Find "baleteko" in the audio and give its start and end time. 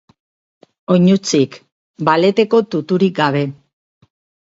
2.09-2.65